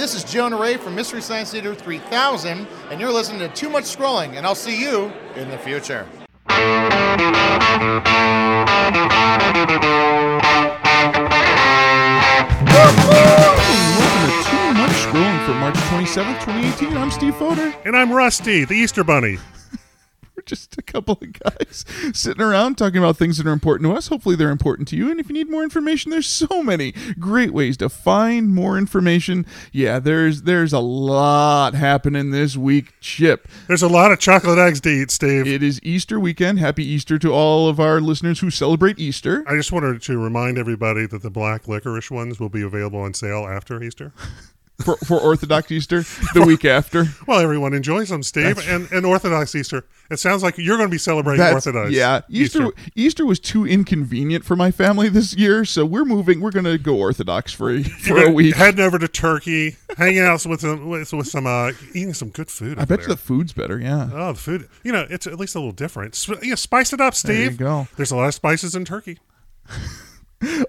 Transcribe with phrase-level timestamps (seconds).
[0.00, 3.84] this is Jonah Ray from Mystery Science Theater 3000, and you're listening to Too Much
[3.84, 6.08] Scrolling, and I'll see you in the future.
[6.48, 6.70] Welcome
[14.24, 16.96] to Too Much Scrolling for March 27th, 2018.
[16.96, 17.74] I'm Steve Foder.
[17.84, 19.36] And I'm Rusty, the Easter Bunny.
[20.50, 24.08] Just a couple of guys sitting around talking about things that are important to us.
[24.08, 25.08] Hopefully, they're important to you.
[25.08, 29.46] And if you need more information, there's so many great ways to find more information.
[29.72, 32.94] Yeah, there's there's a lot happening this week.
[33.00, 35.46] Chip, There's a lot of chocolate eggs to eat, Steve.
[35.46, 36.58] it is Easter weekend.
[36.58, 39.44] Happy Easter to all of our listeners who celebrate Easter.
[39.46, 43.14] I just wanted to remind everybody that the black licorice ones will be available on
[43.14, 44.12] sale after Easter.
[44.84, 46.02] For, for Orthodox Easter,
[46.34, 47.04] the week after.
[47.26, 48.58] Well, everyone enjoys them, Steve.
[48.68, 49.84] And, and Orthodox Easter.
[50.10, 51.92] It sounds like you're going to be celebrating That's- Orthodox.
[51.92, 56.40] Yeah, Easter, Easter was too inconvenient for my family this year, so we're moving.
[56.40, 58.56] We're gonna go Orthodox for a, for a week.
[58.56, 62.50] Heading over to Turkey, hanging out with some, with, with some uh, eating some good
[62.50, 62.78] food.
[62.78, 63.78] I bet you the food's better.
[63.78, 64.08] Yeah.
[64.12, 64.68] Oh, the food.
[64.82, 66.14] You know, it's at least a little different.
[66.18, 67.58] Sp- yeah, spice it up, There you Steve.
[67.58, 67.86] go.
[67.96, 69.18] There's a lot of spices in turkey.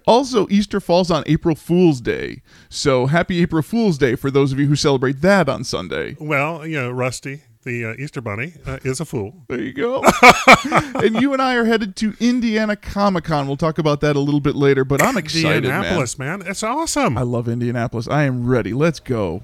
[0.06, 4.60] Also, Easter falls on April Fool's Day, so happy April Fool's Day for those of
[4.60, 6.18] you who celebrate that on Sunday.
[6.20, 9.34] Well, you know, Rusty, the uh, Easter Bunny, uh, is a fool.
[9.48, 10.04] There you go.
[10.96, 13.48] and you and I are headed to Indiana Comic Con.
[13.48, 15.84] We'll talk about that a little bit later, but I'm excited, man.
[15.84, 16.44] Indianapolis, man.
[16.46, 17.18] It's awesome.
[17.18, 18.08] I love Indianapolis.
[18.08, 18.74] I am ready.
[18.74, 19.44] Let's go.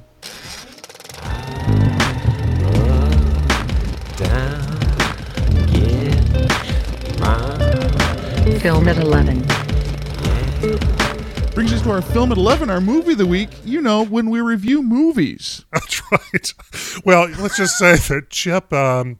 [8.60, 9.67] Film at 11.
[10.58, 13.50] Brings us to our film at 11, our movie of the week.
[13.64, 15.66] You know, when we review movies.
[15.74, 16.54] That's right.
[17.06, 19.20] Well, let's just say that Chip, um,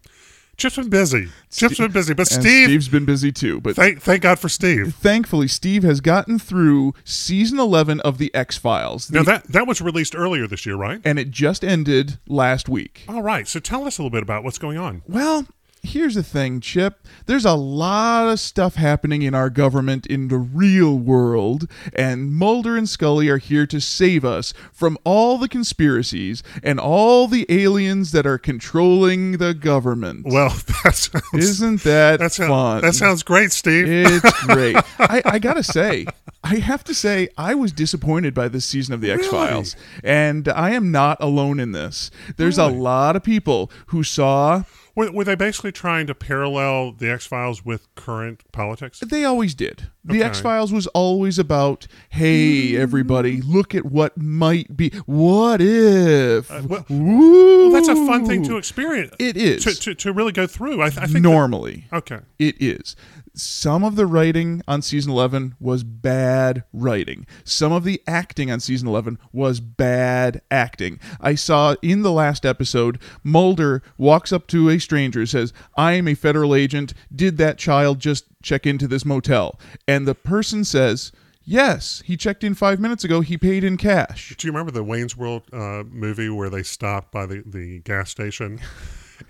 [0.58, 1.28] Chip's been busy.
[1.52, 4.96] Chip's been busy, but Steve, Steve's been busy too, but thank thank God for Steve.
[4.96, 9.12] thankfully Steve has gotten through season 11 of the X-Files.
[9.12, 11.00] Now that that was released earlier this year, right?
[11.06, 13.04] and it just ended last week.
[13.08, 13.48] All right.
[13.48, 15.04] So tell us a little bit about what's going on.
[15.08, 15.46] Well,
[15.84, 17.06] here's the thing, Chip.
[17.26, 22.78] There's a lot of stuff happening in our government in the real world, and Mulder
[22.78, 28.12] and Scully are here to save us from all the conspiracies and all the aliens
[28.12, 30.26] that are controlling the government.
[30.26, 30.50] Well,
[30.84, 32.82] that sounds Isn't that, that sounds fun?
[32.82, 33.86] that sounds great, Steve.
[33.88, 34.76] It's great.
[35.00, 36.06] I, I gotta say,
[36.44, 40.48] I have to say, I was disappointed by this season of the X Files, and
[40.48, 42.10] I am not alone in this.
[42.38, 44.64] There's a lot of people who saw.
[44.98, 49.00] Were, were they basically trying to parallel the X Files with current politics?
[49.00, 49.88] They always did.
[50.04, 50.24] The Okay.
[50.24, 54.90] X Files was always about, hey, everybody, look at what might be.
[55.06, 56.50] What if?
[56.52, 56.86] Uh, well-.
[56.90, 59.14] Well, that's a fun thing to experience.
[59.20, 59.64] It is.
[59.66, 60.82] to, to, to really go through.
[60.82, 61.86] I, I think that- Normally.
[61.94, 62.20] okay.
[62.40, 62.96] It is.
[63.38, 67.28] Some of the writing on season 11 was bad writing.
[67.44, 71.00] Some of the acting on season 11 was bad acting.
[71.22, 76.08] I saw in the last episode, Mulder walks up to a stranger says, I am
[76.08, 76.96] a federal agent.
[77.16, 79.60] Did that child just check into this motel?
[79.88, 81.12] And the person says,
[81.50, 83.22] Yes, he checked in five minutes ago.
[83.22, 84.36] He paid in cash.
[84.36, 88.10] Do you remember the Wayne's World uh, movie where they stopped by the, the gas
[88.10, 88.60] station?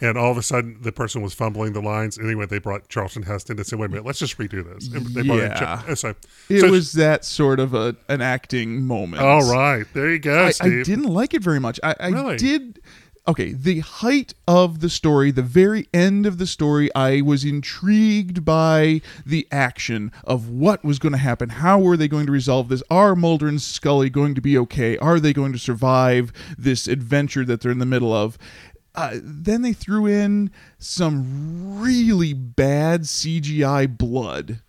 [0.02, 2.18] And all of a sudden, the person was fumbling the lines.
[2.18, 5.06] Anyway, they brought Charlton Heston to say, "Wait a minute, let's just redo this." And
[5.08, 5.78] they brought in Yeah.
[5.84, 6.14] Ch- uh, so,
[6.50, 9.24] It so- was that sort of a, an acting moment.
[9.24, 9.86] all right.
[9.94, 11.80] There you go, I, I didn't like it very much.
[11.84, 12.38] I, I Really?
[12.38, 12.80] did.
[13.30, 18.46] Okay, the height of the story, the very end of the story, I was intrigued
[18.46, 21.50] by the action of what was going to happen.
[21.50, 22.82] How were they going to resolve this?
[22.90, 24.98] Are Mulder and Scully going to be okay?
[25.00, 28.38] Are they going to survive this adventure that they're in the middle of?
[28.98, 30.50] Uh, then they threw in
[30.80, 34.60] some really bad CGI blood.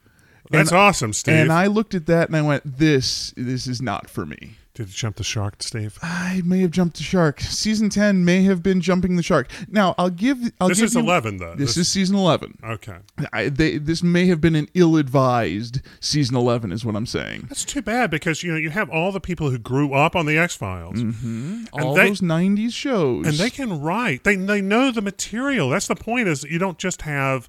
[0.51, 1.35] That's and, awesome, Steve.
[1.35, 4.87] And I looked at that and I went, "This, this is not for me." Did
[4.91, 5.99] you jump the shark, Steve?
[6.03, 7.41] I may have jumped the shark.
[7.41, 9.51] Season ten may have been jumping the shark.
[9.69, 10.39] Now I'll give.
[10.61, 11.57] I'll This give is you- 11, though.
[11.57, 12.57] This, This- is season eleven.
[12.63, 12.99] Okay.
[13.33, 17.47] I, they, this may have been an ill-advised season eleven, is what I'm saying.
[17.49, 20.27] That's too bad because you know you have all the people who grew up on
[20.27, 21.65] the X Files, mm-hmm.
[21.73, 24.23] All they- those '90s shows, and they can write.
[24.23, 25.71] They they know the material.
[25.71, 26.29] That's the point.
[26.29, 27.49] Is you don't just have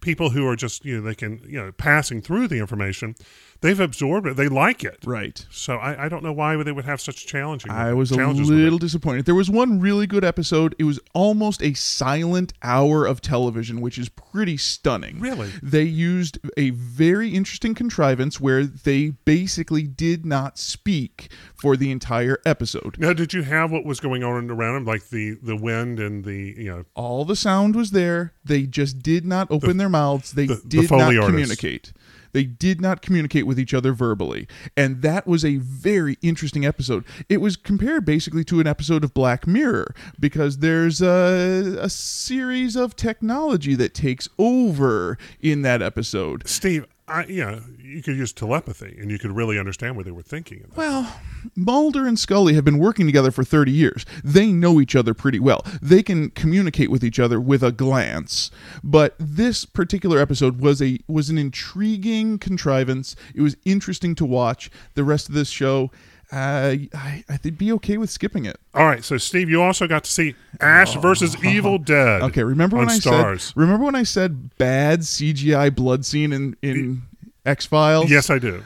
[0.00, 3.14] people who are just you know they can you know passing through the information.
[3.60, 4.36] They've absorbed it.
[4.36, 4.98] They like it.
[5.04, 5.44] right.
[5.50, 7.70] So I, I don't know why they would have such a challenging.
[7.70, 9.26] I was a little disappointed.
[9.26, 10.74] There was one really good episode.
[10.78, 15.20] It was almost a silent hour of television, which is pretty stunning.
[15.20, 15.50] Really?
[15.62, 21.30] They used a very interesting contrivance where they basically did not speak
[21.60, 22.96] for the entire episode.
[22.98, 26.24] Now, did you have what was going on around them, like the the wind and
[26.24, 26.84] the you know?
[26.94, 28.32] All the sound was there.
[28.44, 30.32] They just did not open their mouths.
[30.32, 31.92] They the- the did Foley not communicate.
[32.32, 34.46] They did not communicate with each other verbally.
[34.76, 37.04] And that was a very interesting episode.
[37.28, 42.76] It was compared basically to an episode of Black Mirror because there's a, a series
[42.76, 46.48] of technology that takes over in that episode.
[46.48, 50.22] Steve, I, yeah, you could use telepathy and you could really understand what they were
[50.22, 50.70] thinking.
[50.76, 51.20] Well,
[51.56, 54.06] Mulder and Scully have been working together for 30 years.
[54.22, 55.64] They know each other pretty well.
[55.82, 58.52] They can communicate with each other with a glance.
[58.84, 63.16] But this particular episode was a was an intriguing contrivance.
[63.34, 64.70] It was interesting to watch.
[64.94, 65.90] The rest of this show
[66.32, 68.58] uh, I, I'd be okay with skipping it.
[68.74, 72.22] All right, so Steve, you also got to see Ash versus Evil Dead.
[72.22, 73.44] Okay, remember when I Stars.
[73.44, 77.02] said remember when I said bad CGI blood scene in in
[77.44, 78.10] X Files?
[78.10, 78.64] Yes, I do.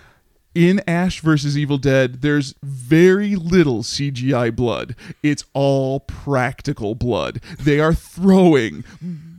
[0.54, 4.94] in Ash versus Evil Dead, there's very little CGI blood.
[5.22, 7.40] It's all practical blood.
[7.58, 8.84] They are throwing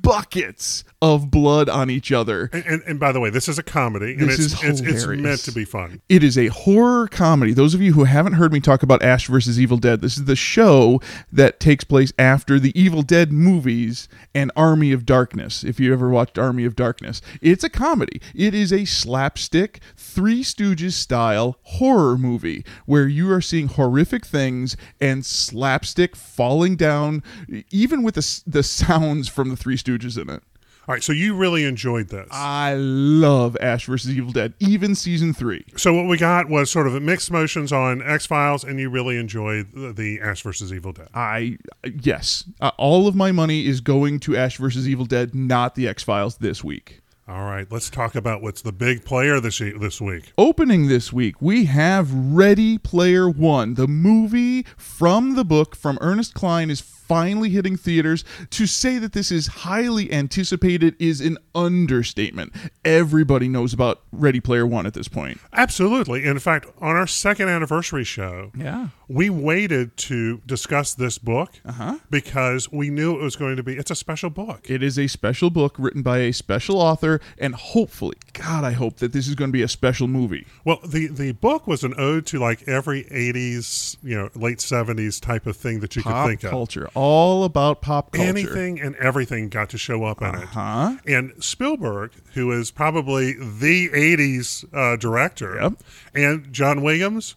[0.01, 2.49] buckets of blood on each other.
[2.51, 5.05] And, and, and by the way, this is a comedy, and This it's, is it's
[5.05, 6.01] it's meant to be fun.
[6.09, 7.53] It is a horror comedy.
[7.53, 10.25] Those of you who haven't heard me talk about Ash versus Evil Dead, this is
[10.25, 10.99] the show
[11.31, 15.63] that takes place after the Evil Dead movies and Army of Darkness.
[15.63, 18.19] If you ever watched Army of Darkness, it's a comedy.
[18.33, 24.75] It is a slapstick, Three Stooges style horror movie where you are seeing horrific things
[24.99, 27.21] and slapstick falling down,
[27.69, 30.41] even with the, the sounds from the Three Stooges in it.
[30.87, 32.27] All right, so you really enjoyed this.
[32.31, 35.65] I love Ash versus Evil Dead, even season three.
[35.77, 38.91] so what we got was sort of a mixed emotions on X Files, and you
[38.91, 41.07] really enjoyed the, the Ash versus Evil Dead.
[41.15, 41.57] I
[42.03, 45.87] yes, uh, all of my money is going to Ash versus Evil Dead, not the
[45.87, 47.01] X Files this week.
[47.27, 50.33] All right, let's talk about what's the big player this this week.
[50.37, 56.35] Opening this week, we have Ready Player One, the movie from the book from Ernest
[56.35, 58.23] Cline is finally hitting theaters.
[58.51, 62.53] To say that this is highly anticipated is an understatement.
[62.83, 65.39] Everybody knows about Ready Player One at this point.
[65.53, 66.25] Absolutely.
[66.25, 68.89] In fact, on our second anniversary show, Yeah.
[69.07, 71.97] We waited to discuss this book Uh-huh.
[72.09, 73.75] because we knew it was going to be.
[73.77, 74.69] It's a special book.
[74.69, 78.97] It is a special book written by a special author, and hopefully, God, I hope
[78.97, 80.45] that this is going to be a special movie.
[80.63, 85.19] Well, the the book was an ode to like every '80s, you know, late '70s
[85.21, 88.27] type of thing that you Pop could think culture, all about pop culture.
[88.29, 90.45] Anything and everything got to show up in it.
[90.45, 90.97] Huh?
[91.07, 95.73] And Spielberg, who is probably the '80s uh, director, Yep.
[96.13, 97.35] and John Williams,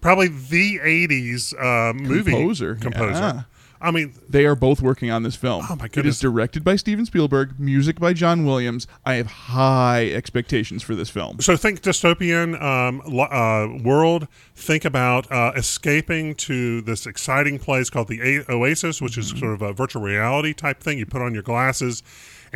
[0.00, 3.12] probably the '80s uh, movie Composer, composer.
[3.12, 3.42] yeah.
[3.78, 5.66] I mean, They are both working on this film.
[5.68, 6.14] Oh, my It goodness.
[6.16, 8.86] is directed by Steven Spielberg, music by John Williams.
[9.04, 11.40] I have high expectations for this film.
[11.40, 14.28] So think dystopian um, uh, world.
[14.54, 19.60] Think about uh, escaping to this exciting place called the Oasis, which is sort of
[19.60, 20.98] a virtual reality type thing.
[20.98, 22.02] You put on your glasses,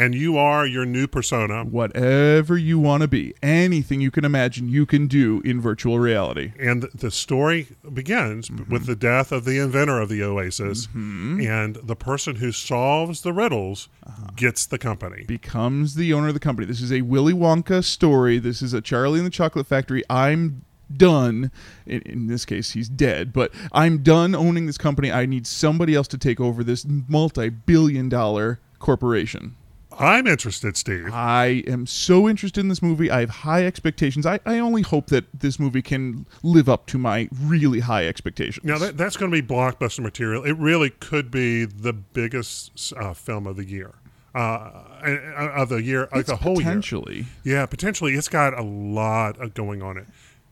[0.00, 1.62] and you are your new persona.
[1.62, 6.54] Whatever you want to be, anything you can imagine, you can do in virtual reality.
[6.58, 8.92] And the story begins b- with mm-hmm.
[8.92, 11.42] the death of the inventor of the Oasis, mm-hmm.
[11.42, 14.28] and the person who solves the riddles uh-huh.
[14.36, 15.24] gets the company.
[15.24, 16.66] Becomes the owner of the company.
[16.66, 18.38] This is a Willy Wonka story.
[18.38, 20.02] This is a Charlie and the Chocolate Factory.
[20.08, 20.64] I'm
[20.96, 21.52] done.
[21.84, 25.12] In, in this case, he's dead, but I'm done owning this company.
[25.12, 29.56] I need somebody else to take over this multi billion dollar corporation.
[30.00, 31.10] I'm interested, Steve.
[31.12, 33.10] I am so interested in this movie.
[33.10, 34.24] I have high expectations.
[34.24, 38.64] I, I only hope that this movie can live up to my really high expectations.
[38.64, 40.42] Now that, that's going to be blockbuster material.
[40.42, 43.94] It really could be the biggest uh, film of the year,
[44.34, 46.64] uh, uh, of the year, like It's the whole year.
[46.64, 48.14] potentially Yeah, potentially.
[48.14, 50.06] It's got a lot of going on it.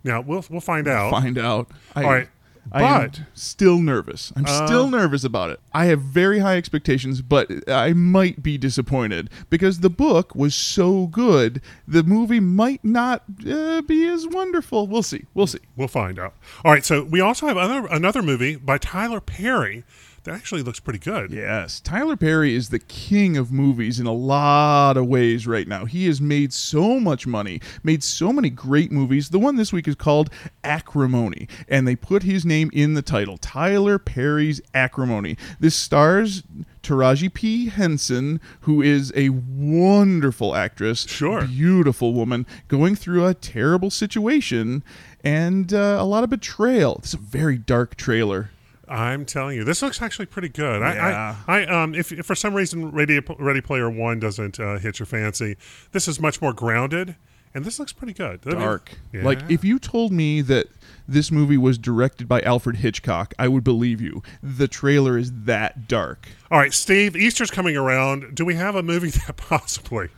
[0.04, 1.10] Now we'll we'll find out.
[1.10, 1.70] find out.
[1.96, 2.28] I, All right,
[2.72, 4.32] I am but- still nervous.
[4.36, 5.60] I'm Uh, still nervous about it.
[5.72, 11.06] I have very high expectations, but I might be disappointed because the book was so
[11.06, 11.60] good.
[11.86, 14.86] The movie might not uh, be as wonderful.
[14.86, 15.24] We'll see.
[15.34, 15.60] We'll see.
[15.76, 16.34] We'll find out.
[16.64, 19.84] All right, so we also have other, another movie by Tyler Perry
[20.28, 21.30] that actually looks pretty good.
[21.30, 25.84] Yes, Tyler Perry is the king of movies in a lot of ways right now.
[25.84, 29.30] He has made so much money, made so many great movies.
[29.30, 30.30] The one this week is called
[30.62, 35.36] Acrimony, and they put his name in the title Tyler Perry's Acrimony.
[35.60, 36.42] This stars
[36.82, 37.68] Taraji P.
[37.68, 41.06] Henson, who is a wonderful actress.
[41.08, 41.46] Sure.
[41.46, 44.82] Beautiful woman going through a terrible situation
[45.24, 46.98] and uh, a lot of betrayal.
[47.02, 48.50] This is a very dark trailer.
[48.90, 50.80] I'm telling you, this looks actually pretty good.
[50.80, 51.36] Yeah.
[51.46, 54.78] I, I, I, um, if, if for some reason Ready, Ready Player One doesn't uh,
[54.78, 55.56] hit your fancy,
[55.92, 57.16] this is much more grounded,
[57.54, 58.40] and this looks pretty good.
[58.46, 58.92] I mean, dark.
[59.12, 59.24] yeah.
[59.24, 60.66] Like if you told me that
[61.06, 64.22] this movie was directed by Alfred Hitchcock, I would believe you.
[64.42, 66.28] The trailer is that dark.
[66.50, 68.34] All right, Steve, Easter's coming around.
[68.34, 70.08] Do we have a movie that possibly,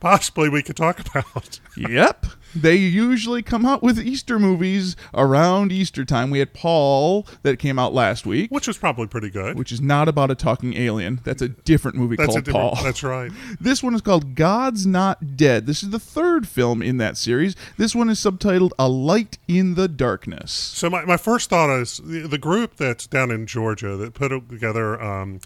[0.00, 1.60] possibly we could talk about.
[1.76, 2.26] yep.
[2.54, 6.30] They usually come out with Easter movies around Easter time.
[6.30, 9.56] We had Paul that came out last week, Which was probably pretty good.
[9.56, 11.20] which is not about a talking alien.
[11.22, 12.84] That's a different movie that's a called different, Paul.
[12.84, 13.30] That's right.
[13.60, 15.66] This one is called God's Not Dead.
[15.66, 17.54] This is the third film in that series.
[17.76, 20.50] This one is subtitled A Light in the Darkness.
[20.50, 24.30] So my, my first thought is the, the group that's down in Georgia that put
[24.48, 25.40] together um,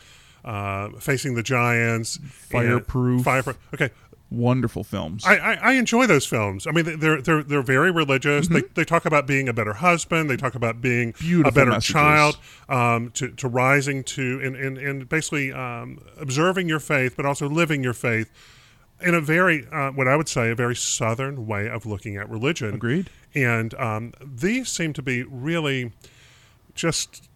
[0.45, 3.25] uh, Facing the Giants, and Fireproof.
[3.25, 3.59] Fireproof.
[3.73, 3.91] Okay,
[4.35, 5.25] Wonderful films.
[5.25, 6.67] I, I, I enjoy those films.
[6.67, 8.49] I mean, they're they're they're very religious.
[8.49, 10.29] They, they talk about being a better husband.
[10.29, 11.25] They talk about being Mm-hmm.
[11.27, 11.93] Beautiful a better messages.
[11.93, 12.37] child.
[12.69, 17.49] Um, to, to rising to and and, and basically um, observing your faith, but also
[17.49, 18.31] living your faith
[19.01, 22.29] in a very uh, what I would say a very southern way of looking at
[22.29, 22.75] religion.
[22.75, 23.11] Agreed.
[23.35, 25.93] And um, these seem to be really
[26.75, 27.29] just.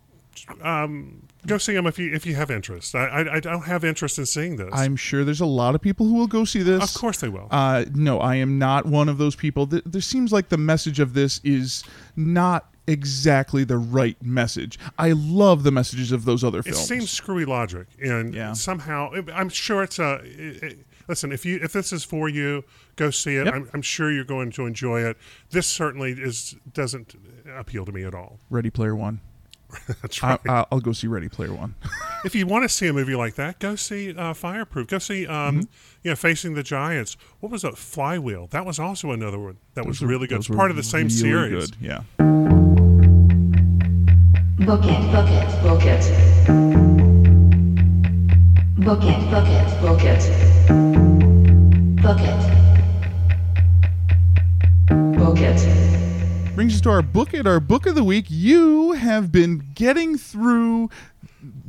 [0.63, 2.95] Um, go see them if you if you have interest.
[2.95, 4.71] I, I I don't have interest in seeing this.
[4.73, 6.83] I'm sure there's a lot of people who will go see this.
[6.95, 7.49] of course they will.
[7.51, 9.67] Uh, no, I am not one of those people.
[9.67, 11.85] Th- There seems like the message of this is
[12.17, 14.79] not exactly the right message.
[14.99, 18.53] I love the messages of those other It seems screwy logic, and Yeah.
[18.55, 20.21] somehow I'm sure it's a.
[20.25, 22.65] It, it- listen, if you if this is for you,
[22.97, 23.47] go see it.
[23.47, 23.55] Yep.
[23.55, 25.17] I'm, I'm sure you're going to enjoy it.
[25.51, 27.15] This certainly is doesn't
[27.57, 28.41] appeal to me at all.
[28.51, 29.21] Ready Player One.
[30.03, 30.41] That's I, right.
[30.49, 31.75] I, I'll go see Ready Player One.
[32.25, 34.87] if you want to see a movie like that, go see uh, Fireproof.
[34.89, 35.61] Go see, um, Mm-hmm.
[36.05, 37.17] you know, Facing the Giants.
[37.41, 37.77] What was that?
[37.77, 38.47] Flywheel.
[38.49, 40.39] That was also another one that was Those were- really good.
[40.39, 41.71] It's part of the same really series.
[41.71, 41.77] Good.
[41.81, 42.03] Yeah.
[44.67, 46.05] Book it, book it, book it.
[48.85, 50.23] Book it, book it, book it.
[52.03, 52.41] Book it.
[55.19, 55.78] Book it.
[56.59, 58.25] Brings us to our book it, our book of the week.
[58.29, 60.91] You have been getting through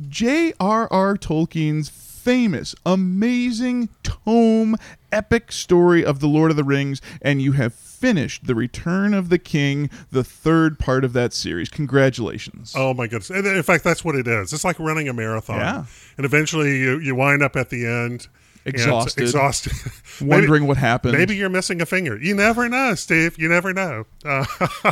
[0.08, 1.16] J.R.R.
[1.16, 4.74] Tolkien's famous, amazing tome,
[5.12, 9.28] epic story of the Lord of the Rings, and you have finished The Return of
[9.28, 11.68] the King, the third part of that series.
[11.68, 12.74] Congratulations.
[12.76, 13.30] Oh my goodness!
[13.30, 14.52] In fact, that's what it is.
[14.52, 15.60] It's like running a marathon.
[15.60, 15.84] Yeah.
[16.16, 18.26] And eventually, you you wind up at the end
[18.64, 19.22] Exhausted.
[19.22, 19.72] exhausted,
[20.20, 21.16] Wondering Maybe- what happened.
[21.16, 22.16] Maybe you're missing a finger.
[22.20, 23.38] You never know, Steve.
[23.38, 24.04] You never know.
[24.24, 24.44] Uh,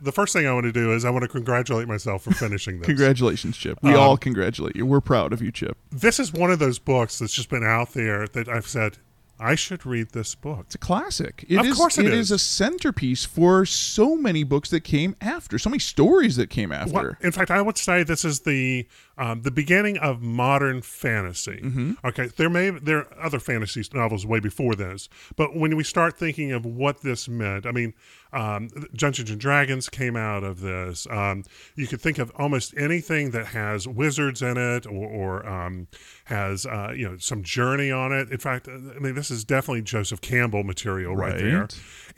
[0.00, 2.78] the first thing I want to do is I want to congratulate myself for finishing
[2.78, 2.86] this.
[2.86, 3.78] Congratulations, Chip.
[3.82, 4.84] We Um, all congratulate you.
[4.86, 5.76] We're proud of you, Chip.
[5.90, 8.98] this is one of those books that's just been out there that I've said
[9.38, 10.60] I should read this book.
[10.66, 11.44] It's a classic.
[11.48, 12.30] It Of is- course it it is.
[12.30, 16.72] is a centerpiece for so many books that came after, so many stories that came
[16.72, 16.92] after.
[16.92, 18.86] Well, in fact, I would say this is the
[19.18, 21.60] um, the beginning of modern fantasy.
[21.62, 21.92] Mm-hmm.
[22.04, 26.18] Okay, there may there are other fantasy novels way before this, but when we start
[26.18, 27.92] thinking of what this meant, I mean,
[28.36, 31.06] um, Dungeons and Dragons came out of this.
[31.10, 35.88] Um, you could think of almost anything that has wizards in it, or, or um,
[36.24, 38.30] has uh, you know some journey on it.
[38.30, 41.68] In fact, I mean, this is definitely Joseph Campbell material right, there.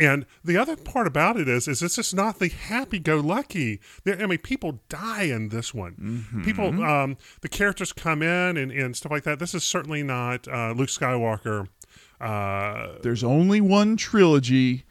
[0.01, 3.81] And the other part about it is, is this is not the happy-go-lucky.
[4.05, 5.95] There, I mean, people die in this one.
[5.95, 6.45] Mm-hmm.
[6.45, 9.39] People, um, the characters come in and, and stuff like that.
[9.39, 11.69] This is certainly not uh, Luke Skywalker.
[12.21, 14.85] Uh, There's only one trilogy,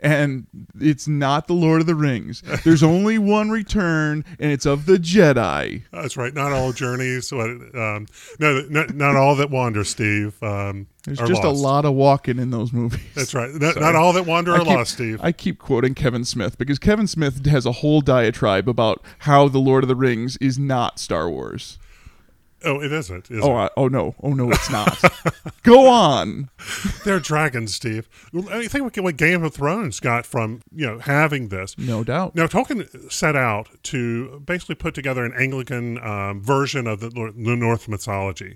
[0.00, 0.46] and
[0.80, 2.42] it's not the Lord of the Rings.
[2.64, 5.82] There's only one return, and it's of the Jedi.
[5.92, 6.32] that's right.
[6.32, 7.32] Not all journeys.
[7.32, 8.06] Um,
[8.38, 10.40] no, not, not all that wander, Steve.
[10.42, 11.44] Um, There's just lost.
[11.44, 13.00] a lot of walking in those movies.
[13.14, 13.50] That's right.
[13.52, 15.20] Not, not all that wander are keep, lost, Steve.
[15.22, 19.58] I keep quoting Kevin Smith because Kevin Smith has a whole diatribe about how the
[19.58, 21.78] Lord of the Rings is not Star Wars.
[22.64, 23.30] Oh, it isn't.
[23.30, 23.72] Is Oh, it?
[23.76, 25.00] Oh no, oh no, it's not.
[25.62, 26.50] Go on.
[27.04, 28.08] They're dragons, Steve.
[28.50, 31.76] I think we what- what Game of Thrones got from you know having this.
[31.78, 32.34] No doubt.
[32.34, 37.56] Now, Tolkien set out to basically put together an Anglican um, version of the, the
[37.56, 38.54] Norse mythology,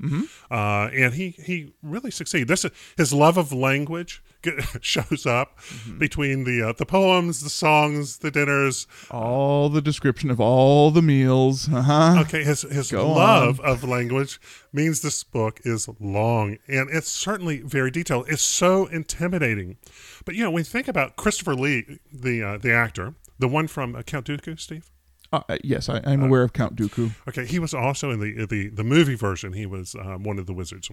[0.51, 2.49] uh, and he he really succeeded.
[2.49, 4.23] This is, his love of language get,
[4.81, 5.59] shows up
[5.99, 8.87] between the uh, the poems, the songs, the dinners.
[9.11, 11.69] All the description of all the meals.
[11.73, 12.21] Uh huh.
[12.23, 14.41] Okay, his his Go love of language
[14.73, 18.27] means this book is long and it's certainly very detailed.
[18.29, 19.79] It's so intimidating,
[20.25, 23.67] but you know when you think about Christopher Lee, the uh, the actor, the one
[23.67, 24.91] from uh, Count Dooku, Steve.
[25.33, 27.13] Uh, yes, I, I'm aware of Count Dooku.
[27.27, 29.55] Okay, he was also in the the the movie version.
[29.55, 30.91] He was um, one of the wizards.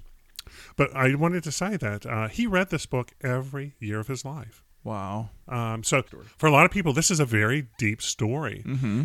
[0.75, 4.23] But I wanted to say that uh, he read this book every year of his
[4.25, 4.63] life.
[4.83, 5.29] Wow.
[5.47, 6.03] Um, so
[6.37, 8.63] for a lot of people, this is a very deep story,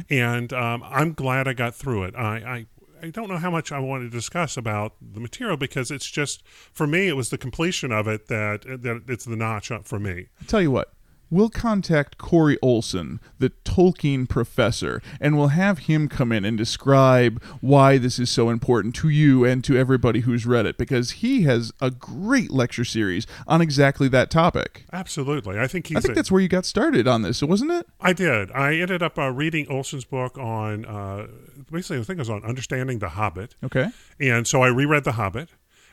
[0.08, 2.14] and um, I'm glad I got through it.
[2.14, 2.66] I, I
[3.02, 6.42] I don't know how much I want to discuss about the material because it's just
[6.72, 9.98] for me, it was the completion of it that that it's the notch up for
[9.98, 10.28] me.
[10.40, 10.93] I'll tell you what,
[11.34, 17.42] we'll contact Corey Olsen, the Tolkien professor, and we'll have him come in and describe
[17.60, 21.42] why this is so important to you and to everybody who's read it, because he
[21.42, 24.84] has a great lecture series on exactly that topic.
[24.92, 25.58] Absolutely.
[25.58, 27.86] I think he's I think a- that's where you got started on this, wasn't it?
[28.00, 28.50] I did.
[28.52, 31.26] I ended up uh, reading Olsen's book on uh,
[31.70, 33.88] basically, I think it was on understanding the Hobbit, Okay.
[34.20, 35.48] and so I reread the Hobbit,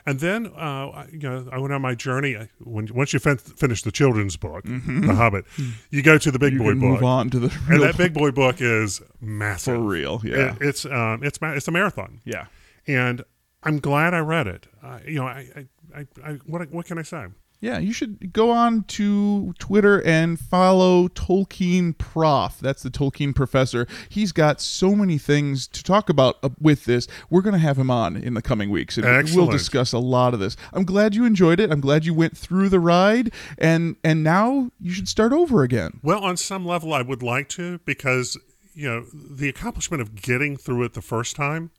[0.05, 2.35] and then uh, I- you know I went on my journey.
[2.37, 5.45] I- When once you fin- finish the children's book, the Hobbit,
[5.89, 6.63] you go to the big Mm-hmm.
[6.65, 9.81] You boy book, move on to the and that big boy book is massive for
[9.81, 10.21] real.
[10.23, 10.55] Yeah.
[10.55, 12.45] It- it's um, it's ma- it's a marathon, yeah.
[12.87, 13.23] and
[13.63, 14.67] I'm glad I read it.
[14.83, 17.25] Uh, you know, I, I, I, I what what can I say?
[17.61, 22.57] Yeah, you should go on to Twitter and follow Tolkien Prof.
[22.59, 23.87] That's the Tolkien professor.
[24.09, 27.07] He's got so many things to talk about uh, with this.
[27.29, 30.33] We're going to have him on in the coming weeks, and we'll discuss a lot
[30.33, 30.57] of this.
[30.73, 31.71] I'm glad you enjoyed it.
[31.71, 35.99] I'm glad you went through the ride, and and now you should start over again.
[36.01, 38.39] Well, on some level, I would like to because
[38.73, 41.69] you know the accomplishment of getting through it the first time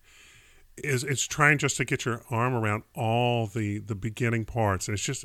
[0.79, 4.95] is it's trying just to get your arm around all the the beginning parts, and
[4.95, 5.25] it's just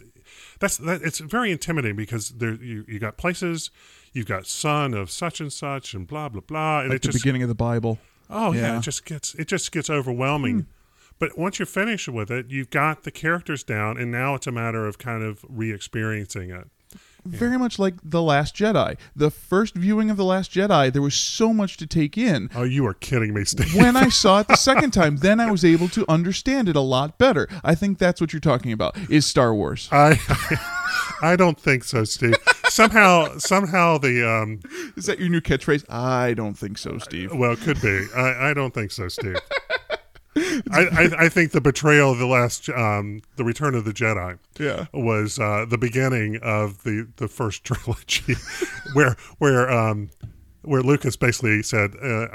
[0.59, 3.71] that's that it's very intimidating because there you you got places,
[4.13, 7.23] you've got son of such and such, and blah blah blah, and Like the just
[7.23, 7.99] beginning of the Bible.
[8.29, 8.61] Oh yeah.
[8.61, 8.71] Yeah.
[8.71, 8.77] Hmm.
[8.77, 10.67] it just gets it just gets overwhelming.
[11.19, 14.51] But once you're finished with it, you've got the characters down, and now it's a
[14.51, 16.67] matter of kind of re-experiencing it.
[17.29, 18.97] Very much like The Last Jedi.
[19.15, 22.49] The first viewing of The Last Jedi, there was so much to take in.
[22.55, 23.75] Oh, you are kidding me, Steve.
[23.75, 26.81] when I saw it the second time, then I was able to understand it a
[26.81, 27.47] lot better.
[27.63, 28.97] I think that's what you're talking about.
[29.09, 29.89] Is Star Wars?
[29.91, 30.19] I
[31.21, 32.35] I don't think so, Steve.
[32.69, 34.59] Somehow somehow the um
[34.95, 35.85] Is that your new catchphrase?
[35.89, 37.33] I don't think so, Steve.
[37.33, 38.05] well it could be.
[38.15, 39.37] I, I don't think so, Steve.
[40.71, 44.37] I, I, I think the betrayal of the last um the return of the Jedi
[44.59, 44.85] Yeah.
[44.93, 48.35] was uh, the beginning of the, the first trilogy
[48.93, 50.09] where where um
[50.63, 52.27] where Lucas basically said uh,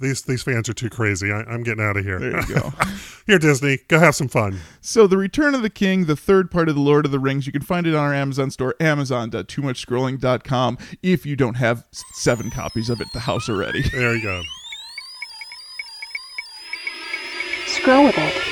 [0.00, 1.32] these these fans are too crazy.
[1.32, 2.20] I, I'm getting out of here.
[2.20, 2.72] There you go.
[3.26, 4.58] Here, Disney, go have some fun.
[4.80, 7.46] so, The Return of the King, the third part of The Lord of the Rings,
[7.46, 12.90] you can find it on our Amazon store, amazon.toomuchscrolling.com, if you don't have seven copies
[12.90, 13.82] of it at the house already.
[13.90, 14.42] There you go.
[17.80, 18.49] Scroll with it.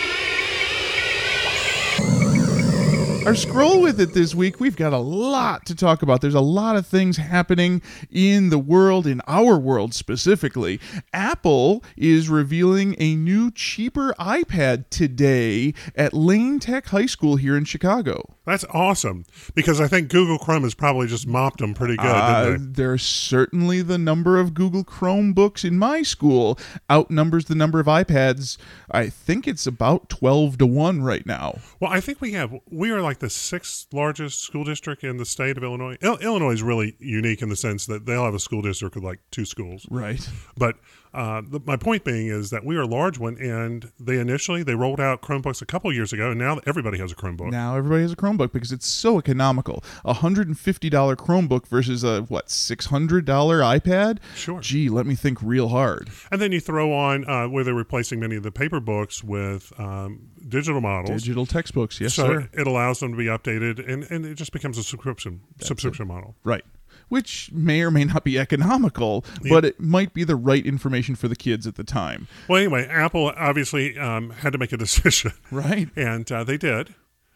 [3.28, 6.22] Our scroll with it this week, we've got a lot to talk about.
[6.22, 10.80] There's a lot of things happening in the world, in our world specifically.
[11.12, 17.66] Apple is revealing a new, cheaper iPad today at Lane Tech High School here in
[17.66, 18.34] Chicago.
[18.46, 22.44] That's awesome because I think Google Chrome has probably just mopped them pretty good, Uh,
[22.46, 22.82] didn't they?
[22.82, 28.56] there's certainly the number of Google Chromebooks in my school outnumbers the number of iPads.
[28.90, 31.58] I think it's about 12 to 1 right now.
[31.78, 35.24] Well, I think we have we are like the sixth largest school district in the
[35.24, 35.96] state of Illinois.
[36.00, 39.04] Il- Illinois is really unique in the sense that they'll have a school district with
[39.04, 39.86] like two schools.
[39.90, 40.28] Right.
[40.56, 40.76] But
[41.14, 44.62] uh, the, my point being is that we are a large one, and they initially
[44.62, 47.50] they rolled out Chromebooks a couple years ago, and now everybody has a Chromebook.
[47.50, 49.82] Now everybody has a Chromebook because it's so economical.
[50.04, 54.18] A hundred and fifty dollar Chromebook versus a what six hundred dollar iPad.
[54.34, 54.60] Sure.
[54.60, 56.10] Gee, let me think real hard.
[56.30, 59.72] And then you throw on uh, where they're replacing many of the paper books with
[59.78, 61.22] um, digital models.
[61.22, 62.48] Digital textbooks, yes so sir.
[62.52, 66.34] it allows them to be updated, and, and it just becomes a subscription subscription model.
[66.44, 66.64] Right.
[67.08, 71.26] Which may or may not be economical, but it might be the right information for
[71.26, 72.28] the kids at the time.
[72.48, 75.88] Well, anyway, Apple obviously um, had to make a decision, Right.
[75.96, 76.94] and uh, they did.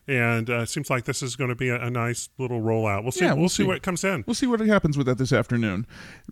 [0.09, 3.03] And uh, it seems like this is going to be a, a nice little rollout.
[3.03, 3.25] We'll see.
[3.25, 3.67] Yeah, we'll, we'll see see.
[3.69, 4.25] what comes in.
[4.27, 5.87] We'll see what happens with that this afternoon.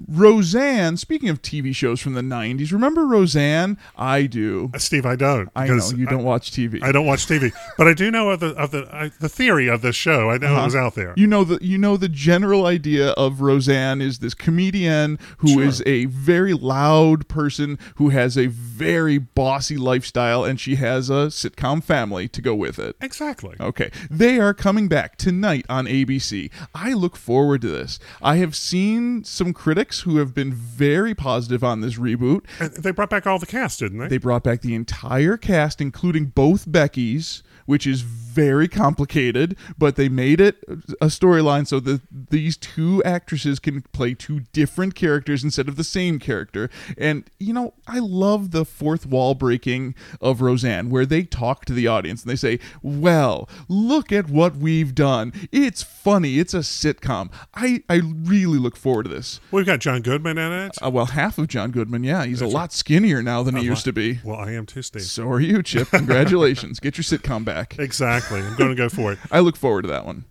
[0.09, 3.79] Roseanne, speaking of TV shows from the 90s, remember Roseanne?
[3.97, 4.71] I do.
[4.75, 5.49] Uh, Steve, I don't.
[5.55, 6.83] I know you don't watch TV.
[6.83, 9.69] I don't watch TV, but I do know of the of the I, the theory
[9.69, 10.31] of this show.
[10.31, 11.09] I know it was out there.
[11.11, 11.15] Uh-huh.
[11.17, 15.77] You know the you know the general idea of Roseanne is this comedian who is
[15.79, 15.87] Sure.
[15.87, 21.83] a very loud person who has a very bossy lifestyle and she has a sitcom
[21.83, 22.97] family to go with it.
[23.01, 23.55] exactly.
[23.61, 23.70] Okay.
[24.11, 26.51] They are coming back tonight on ABC.
[26.75, 27.99] I look forward to this.
[28.23, 32.43] I have seen some critics who have been very positive on this reboot.
[32.59, 34.09] And they brought back all the cast, didn't they?
[34.09, 40.09] They brought back the entire cast, including both Beckys, which is very complicated, but they
[40.09, 40.57] made it
[41.01, 45.85] a storyline so that these two actresses can play two different characters instead of the
[45.85, 46.71] same character.
[46.97, 51.73] And, you know, I love the fourth wall breaking of Roseanne, where they talk to
[51.73, 55.33] the audience and they say, Well, Look at what we've done.
[55.53, 56.39] It's funny.
[56.39, 57.33] It's a sitcom.
[57.55, 59.41] I, I really look forward to this.
[59.51, 60.73] We've got John Goodman in it.
[60.83, 62.25] Uh, well, half of John Goodman, yeah.
[62.25, 64.21] He's a lot skinnier now than he used to be.
[64.25, 65.03] Well, I am too, Steve.
[65.03, 65.89] So are you, Chip.
[65.91, 66.81] Congratulations.
[66.81, 67.79] Get your sitcom back.
[67.79, 68.41] Exactly.
[68.41, 69.19] I'm going to go for it.
[69.31, 70.25] I look forward to that one.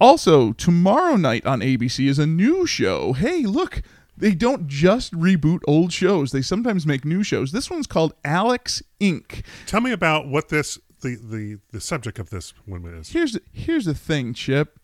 [0.00, 3.12] Also, tomorrow night on ABC is a new show.
[3.12, 3.82] Hey, look,
[4.16, 7.52] they don't just reboot old shows, they sometimes make new shows.
[7.52, 9.44] This one's called Alex Inc.
[9.66, 13.10] Tell me about what this the the the subject of this one is.
[13.10, 14.78] Here's the, here's the thing, Chip.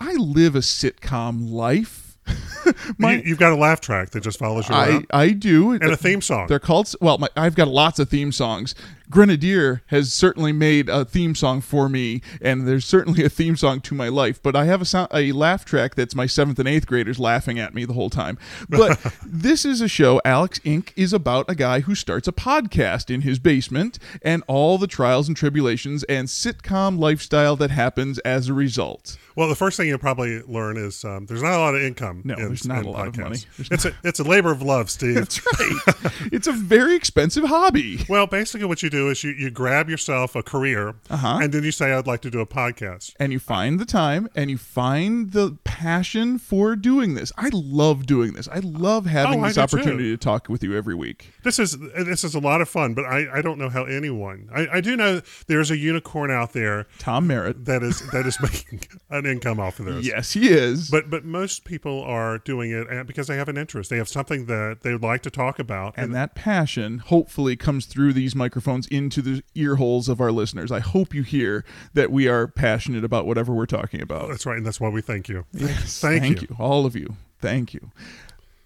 [0.00, 2.18] I live a sitcom life.
[2.98, 5.72] My, you, you've got a laugh track that just follows you I, around, I do.
[5.72, 6.46] and a theme song.
[6.46, 7.18] They're called well.
[7.18, 8.74] My, I've got lots of theme songs.
[9.12, 13.82] Grenadier has certainly made a theme song for me, and there's certainly a theme song
[13.82, 14.42] to my life.
[14.42, 17.58] But I have a sound, a laugh track that's my seventh and eighth graders laughing
[17.58, 18.38] at me the whole time.
[18.70, 20.22] But this is a show.
[20.24, 20.92] Alex Inc.
[20.96, 25.28] is about a guy who starts a podcast in his basement, and all the trials
[25.28, 29.18] and tribulations and sitcom lifestyle that happens as a result.
[29.36, 32.22] Well, the first thing you'll probably learn is um, there's not a lot of income.
[32.24, 33.38] No, in, there's not a lot of money.
[33.56, 35.14] There's It's a it's a labor of love, Steve.
[35.16, 36.12] That's right.
[36.32, 38.04] it's a very expensive hobby.
[38.08, 41.38] well, basically, what you do is you, you grab yourself a career, Uh-huh.
[41.42, 44.28] and then you say, "I'd like to do a podcast." and you find the time
[44.34, 47.32] and you find the passion for doing this.
[47.36, 48.48] I love doing this.
[48.48, 49.76] I love having Oh, this do too.
[49.76, 51.32] opportunity to talk with you every week.
[51.42, 54.48] This is this is a lot of fun, but I, I don't know how anyone.
[54.54, 57.64] I, I do know there's a unicorn out there Tom Merritt.
[57.66, 60.06] that is that is making an income off of this.
[60.06, 60.90] Yes, he is.
[60.90, 63.90] But but most people are doing it because they have an interest.
[63.90, 67.86] They have something that they would like to talk about, and that passion hopefully comes
[67.86, 70.72] through these microphones into the ear holes of our listeners.
[70.72, 71.64] I hope you hear
[71.94, 74.28] that we are passionate about whatever we're talking about.
[74.28, 75.44] that's right, and that's why we thank you.
[75.52, 76.56] Yes, thank, you.
[76.58, 77.16] all of you.
[77.40, 77.90] Thank you.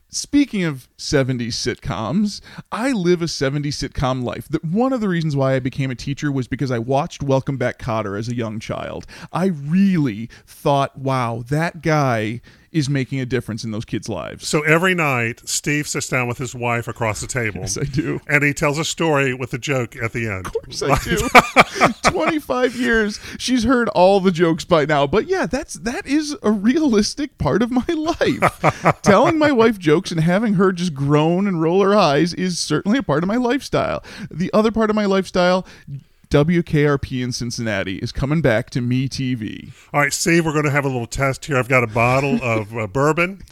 [0.08, 4.48] Speaking of 70s sitcoms, I live a 70s sitcom life.
[4.48, 7.56] That one of the reasons why I became a teacher was because I watched Welcome
[7.56, 9.04] Back Kotter as a young child.
[9.32, 12.40] I really thought, wow, that guy
[12.76, 14.46] is making a difference in those kids' lives.
[14.46, 17.60] So every night, Steve sits down with his wife across the table.
[17.60, 18.20] Yes, I do.
[18.28, 20.46] And he tells a story with a joke at the end.
[20.46, 21.26] Of course I do.
[22.10, 23.18] 25 years.
[23.38, 25.06] She's heard all the jokes by now.
[25.06, 29.00] But yeah, that's that is a realistic part of my life.
[29.02, 32.98] Telling my wife jokes and having her just groan and roll her eyes is certainly
[32.98, 34.04] a part of my lifestyle.
[34.30, 35.66] The other part of my lifestyle
[36.30, 40.72] WKRP in Cincinnati is coming back to Me TV All right, Steve, we're going to
[40.72, 41.56] have a little test here.
[41.56, 43.42] I've got a bottle of uh, bourbon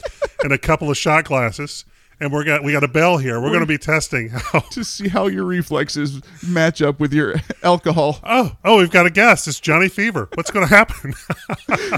[0.43, 1.85] and a couple of shot glasses,
[2.19, 3.39] and we're got we got a bell here.
[3.41, 4.59] We're going to be testing how.
[4.71, 8.19] to see how your reflexes match up with your alcohol.
[8.23, 9.47] Oh, oh, we've got a guest.
[9.47, 10.27] It's Johnny Fever.
[10.33, 11.13] What's going to happen?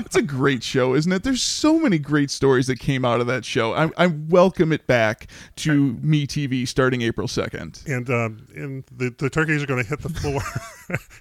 [0.08, 1.24] It's a great show, isn't it?
[1.24, 3.74] There's so many great stories that came out of that show.
[3.74, 5.28] I, I welcome it back
[5.58, 7.86] to Me TV starting April 2nd.
[7.88, 10.42] and um, and the, the turkeys are going to hit the floor.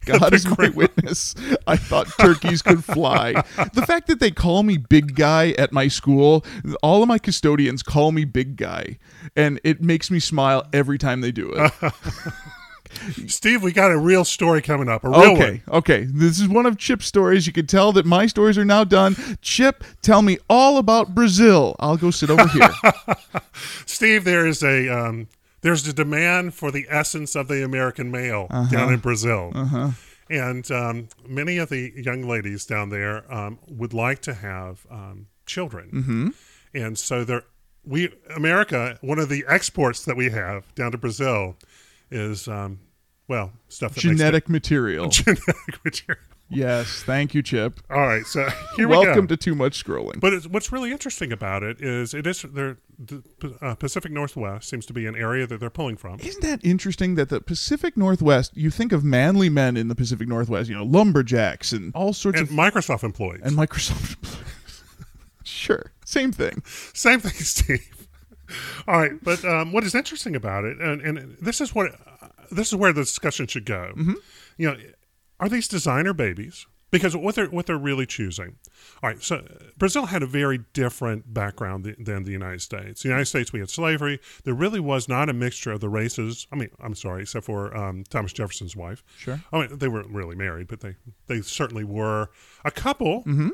[0.04, 1.34] God is my witness.
[1.66, 3.32] I thought turkeys could fly.
[3.72, 6.44] The fact that they call me big guy at my school,
[6.82, 8.85] all of my custodians call me big guy,
[9.36, 11.92] and it makes me smile every time they do it.
[13.26, 15.04] Steve, we got a real story coming up.
[15.04, 15.78] A real Okay, one.
[15.78, 16.04] okay.
[16.04, 17.46] This is one of Chip's stories.
[17.46, 19.16] You can tell that my stories are now done.
[19.42, 21.76] Chip, tell me all about Brazil.
[21.78, 22.70] I'll go sit over here.
[23.86, 25.28] Steve, there is a um,
[25.60, 29.52] there's a demand for the essence of the American male down in Brazil.
[30.28, 35.26] And um, many of the young ladies down there um, would like to have um,
[35.44, 36.28] children, mm-hmm.
[36.74, 37.44] and so they're
[37.86, 38.98] we America.
[39.00, 41.56] One of the exports that we have down to Brazil
[42.10, 42.80] is um,
[43.28, 45.08] well stuff that Genetic material.
[45.10, 46.22] genetic material.
[46.48, 47.80] Yes, thank you, Chip.
[47.90, 50.20] All right, so here we Welcome to Too Much Scrolling.
[50.20, 52.78] But it's, what's really interesting about it is it is there.
[52.98, 53.22] The
[53.60, 56.20] uh, Pacific Northwest seems to be an area that they're pulling from.
[56.20, 60.28] Isn't that interesting that the Pacific Northwest, you think of manly men in the Pacific
[60.28, 62.54] Northwest, you know, lumberjacks and all sorts and of.
[62.54, 63.42] Microsoft employees.
[63.42, 64.16] and Microsoft.
[64.22, 64.82] employees.
[65.42, 66.62] sure, same thing.
[66.94, 68.08] Same thing, Steve.
[68.86, 71.92] All right, but um, what is interesting about it, and, and this is what
[72.50, 73.92] this is where the discussion should go.
[73.96, 74.14] Mm-hmm.
[74.56, 74.76] You know,
[75.40, 76.66] are these designer babies?
[76.92, 78.56] Because what they're what they're really choosing.
[79.02, 79.44] All right, so
[79.76, 83.02] Brazil had a very different background th- than the United States.
[83.02, 84.20] The United States, we had slavery.
[84.44, 86.46] There really was not a mixture of the races.
[86.52, 89.02] I mean, I'm sorry, except for um, Thomas Jefferson's wife.
[89.18, 89.42] Sure.
[89.52, 90.94] I mean, they weren't really married, but they
[91.26, 92.30] they certainly were
[92.64, 93.22] a couple.
[93.22, 93.48] Hmm.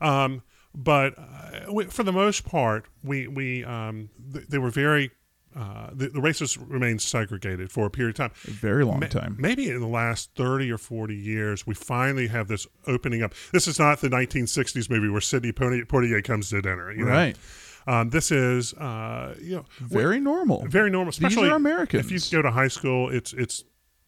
[0.00, 0.42] Um,
[0.76, 5.10] but uh, we, for the most part, we we um, th- they were very.
[5.58, 8.30] Uh, the, the races remained segregated for a period of time.
[8.46, 9.34] A very long Ma- time.
[9.38, 13.32] Maybe in the last 30 or 40 years, we finally have this opening up.
[13.54, 16.92] This is not the 1960s movie where Sidney Poitier comes to dinner.
[16.92, 17.10] You know?
[17.10, 17.38] Right.
[17.86, 20.66] Um, this is, uh, you know, Very normal.
[20.66, 21.12] very normal.
[21.12, 22.04] These Especially are Americans.
[22.04, 23.64] If you go to high school, it's it's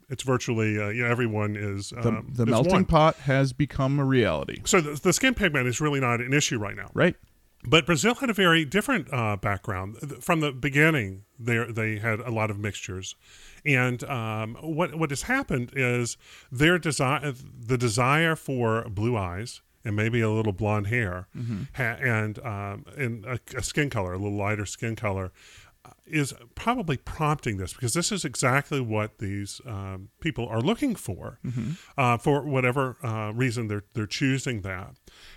[0.08, 2.84] it's virtually uh, you know, everyone is The, um, the is melting one.
[2.84, 6.58] pot has become a reality, So the, the skin pigment is really not an issue
[6.58, 6.90] right now.
[6.94, 7.14] right?
[7.66, 11.24] But Brazil had a very different uh, background from the beginning.
[11.40, 13.16] They they had a lot of mixtures,
[13.66, 16.16] and um, what what has happened is
[16.52, 21.26] their desire, the desire for blue eyes and maybe a little blonde hair,
[21.74, 25.32] ha- and um, and a, a skin color, a little lighter skin color, uh,
[26.06, 31.38] is probably prompting this because this is exactly what these um, people are looking for,
[31.96, 34.94] uh, for whatever uh, reason they're they're choosing that.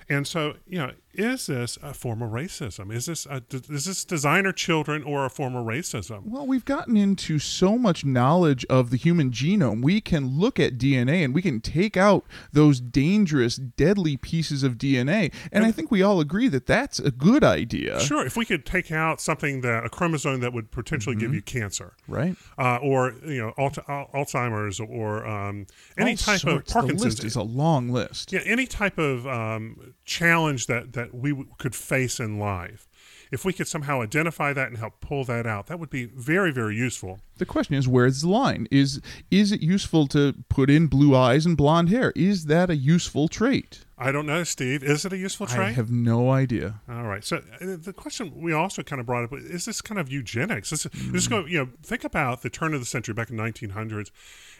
[0.10, 2.94] And so, you know, is this a form of racism?
[2.94, 6.24] Is this a, is this designer children or a form of racism?
[6.26, 9.84] Well, we've gotten into so much knowledge of the human genome.
[9.84, 14.78] We can look at DNA and we can take out those dangerous, deadly pieces of
[14.78, 15.34] DNA.
[15.52, 18.66] And I think we all agree that that's a good idea, Sure, if we could
[18.66, 22.36] take out something that a chromosome that would potentially give you cancer, right?
[22.58, 23.80] uh, or you know, Alt-
[24.14, 25.66] Alzheimer's, or um,
[25.98, 26.70] any All type sorts.
[26.70, 28.32] of Parkinson's, The list is a long list.
[28.32, 29.71] yeah, any type of um,
[30.06, 32.88] challenge that that we w- could face in life.
[33.32, 36.52] If we could somehow identify that and help pull that out, that would be very,
[36.52, 37.22] very useful.
[37.38, 38.68] The question is, where's the line?
[38.70, 42.12] Is is it useful to put in blue eyes and blonde hair?
[42.16, 43.86] Is that a useful trait?
[43.98, 44.84] I don't know, Steve.
[44.84, 45.60] Is it a useful trait?
[45.60, 46.82] I have no idea.
[46.90, 47.24] All right.
[47.24, 50.72] So uh, the question we also kind of brought up is this kind of eugenics?
[50.72, 53.38] This, this is going, you know, think about the turn of the century back in
[53.38, 54.10] 1900s,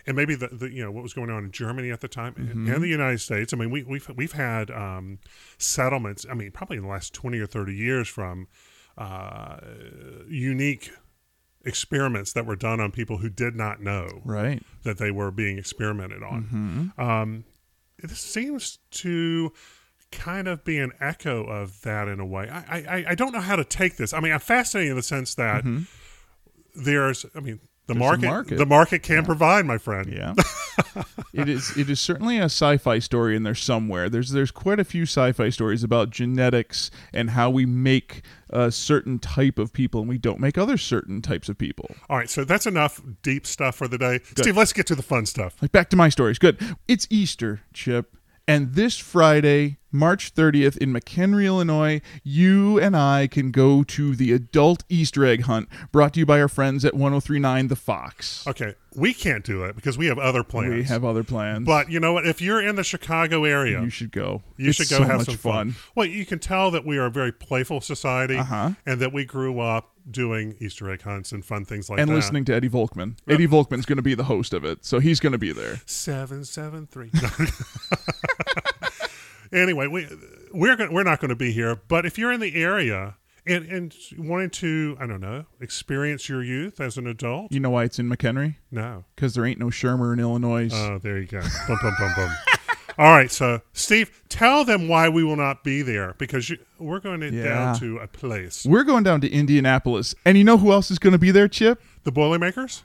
[0.08, 2.34] and maybe the, the you know what was going on in Germany at the time
[2.38, 3.54] and- and the United States.
[3.54, 5.20] I mean, we, we've we've had um,
[5.58, 6.26] settlements.
[6.30, 8.48] I mean, probably in the last 20 or 30 years from
[8.98, 9.58] uh,
[10.28, 10.92] unique
[11.64, 14.64] experiments that were done on people who did not know Right.
[14.84, 16.92] that they were being experimented on.
[16.98, 17.44] Um,
[18.02, 19.54] this seems to
[20.12, 22.50] kind of be an echo of that in a way.
[22.50, 24.12] I, I, I don't know how to take this.
[24.12, 25.64] I mean, I'm fascinated in the sense that
[26.76, 28.58] there's, I mean, the market, market.
[28.58, 30.12] the market can provide, my friend.
[30.12, 30.34] Yeah.
[31.34, 34.10] it is it is certainly a sci-fi story in there somewhere.
[34.10, 39.20] There's there's quite a few sci-fi stories about genetics and how we make a certain
[39.20, 41.94] type of people and we don't make other certain types of people.
[42.10, 44.20] All right, so that's enough deep stuff for the day.
[44.38, 45.56] Steve, let's get to the fun stuff.
[45.62, 46.40] Like back to my stories.
[46.40, 46.60] Good.
[46.88, 48.16] It's Easter, Chip.
[48.48, 54.32] And this Friday, March 30th in McHenry, Illinois, you and I can go to the
[54.32, 58.46] adult Easter egg hunt brought to you by our friends at 1039 The Fox.
[58.48, 60.74] Okay, we can't do it because we have other plans.
[60.74, 61.66] We have other plans.
[61.66, 62.26] But you know what?
[62.26, 64.44] If you're in the Chicago area, you should go.
[64.58, 65.76] You It's should go so have some fun.
[65.96, 68.72] Well, you can tell that we are a very playful society, Uh-huh.
[68.86, 72.14] and that we grew up doing Easter egg hunts and fun things like and that.
[72.14, 73.18] And listening to Eddie Volkman.
[73.28, 75.80] Eddie Volkman's going to be the host of it, so he's going to be there.
[75.86, 77.12] seven seven three.
[79.54, 80.08] anyway, we
[80.54, 83.66] we're going we're not going to be here, but if you're in the area and
[83.66, 87.84] and wanting to, I don't know, experience your youth as an adult, You know why
[87.86, 88.56] it's in McHenry?
[88.70, 89.06] no.
[89.16, 90.70] Because there ain't no Shermer in Illinois.
[90.74, 91.40] Oh, there you go.
[91.68, 92.30] Bum, bum, bum, bum.
[92.98, 97.00] All right, so Steve, tell them why we will not be there because you, we're
[97.00, 97.44] going to Yeah.
[97.46, 98.66] down to a place.
[98.66, 101.48] We're going down to Indianapolis, and you know who else is going to be there,
[101.48, 101.82] Chip?
[102.04, 102.84] The Boilermakers.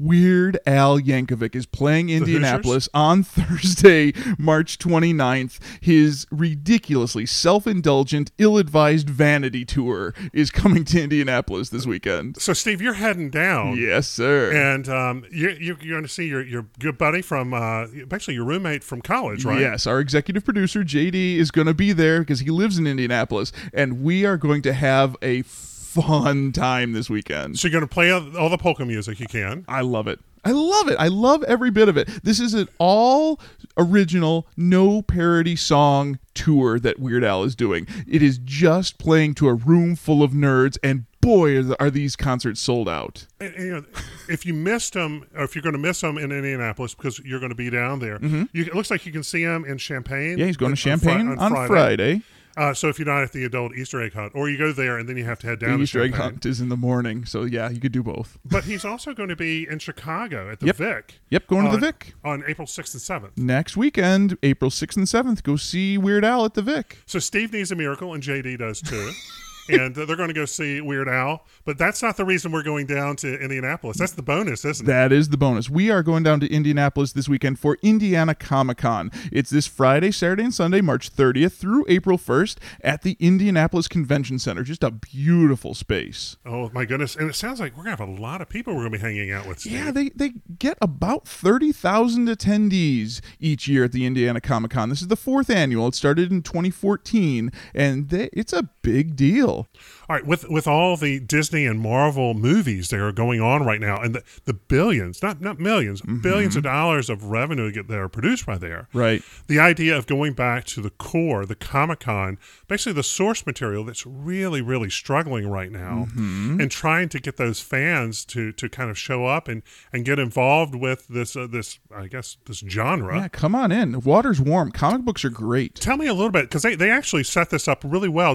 [0.00, 5.58] Weird Al Yankovic is playing Indianapolis on Thursday, March 29th.
[5.82, 12.40] His ridiculously self indulgent, ill advised vanity tour is coming to Indianapolis this weekend.
[12.40, 13.76] So, Steve, you're heading down.
[13.76, 14.50] Yes, sir.
[14.50, 18.34] And um, you're, you're, you're going to see your, your good buddy from, uh, actually,
[18.34, 19.60] your roommate from college, right?
[19.60, 23.52] Yes, our executive producer JD is going to be there because he lives in Indianapolis,
[23.74, 25.42] and we are going to have a
[25.90, 27.58] fun time this weekend.
[27.58, 29.64] So, you're going to play all the polka music you can.
[29.68, 30.20] I love it.
[30.42, 30.96] I love it.
[30.98, 32.08] I love every bit of it.
[32.22, 33.38] This is an all
[33.76, 37.86] original, no parody song tour that Weird Al is doing.
[38.08, 42.58] It is just playing to a room full of nerds, and boy, are, these concerts
[42.58, 43.26] sold out.
[43.38, 43.84] And, and, you know,
[44.30, 47.40] if you missed them, or if you're going to miss them in Indianapolis because you're
[47.40, 50.30] going to be down there, you, it looks like you can see them in Champaign.
[50.30, 50.40] Mm-hmm.
[50.40, 52.22] Yeah, he's going on to Fri- Champaign on, Friday.
[52.56, 54.98] Uh, so if you're not at the adult Easter egg hunt, or you go there
[54.98, 56.76] and then you have to head down to The Easter egg hunt is in the
[56.76, 58.38] morning, so yeah, you could do both.
[58.44, 60.76] But he's also going to be in Chicago at the Yep.
[60.76, 61.20] Vic.
[61.30, 62.14] Yep, going to the Vic.
[62.24, 63.36] on April 6th and 7th.
[63.38, 66.98] Next weekend, April 6th and 7th, go see Weird Al at the Vic.
[67.06, 69.10] So Steve needs a miracle, and JD does too.
[69.70, 71.44] and they're going to go see Weird Al.
[71.64, 73.98] But that's not the reason we're going down to Indianapolis.
[73.98, 74.90] That's the bonus, isn't it?
[74.90, 75.70] That is the bonus.
[75.70, 79.10] We are going down to Indianapolis this weekend for Indiana Comic Con.
[79.32, 84.38] It's this Friday, Saturday, and Sunday, March 30th through April 1st at the Indianapolis Convention
[84.38, 84.62] Center.
[84.62, 86.36] Just a beautiful space.
[86.44, 87.16] Oh my goodness!
[87.16, 88.98] And it sounds like we're going to have a lot of people we're going to
[88.98, 89.60] be hanging out with.
[89.60, 89.72] Steve.
[89.72, 94.88] Yeah, they, they get about 30,000 attendees each year at the Indiana Comic Con.
[94.88, 95.88] This is the fourth annual.
[95.88, 99.59] It started in 2014, and they, it's a big deal.
[99.62, 99.99] Deal.
[100.10, 103.80] All right, with with all the Disney and Marvel movies that are going on right
[103.80, 107.96] now, and the, the billions, not not 1000000s billions of dollars of revenue get- that
[107.96, 108.88] are produced by there.
[108.92, 109.22] Right.
[109.46, 113.84] The idea of going back to the core, the Comic Con, basically the source material
[113.84, 118.90] that's really, really struggling right now, and trying to get those fans to to kind
[118.90, 123.16] of show up and and get involved with this uh, this I guess this genre.
[123.16, 124.00] Yeah, come on in.
[124.00, 124.72] Water's warm.
[124.72, 125.76] Comic books are great.
[125.76, 128.34] Tell me a little bit because they, they actually set this up really well.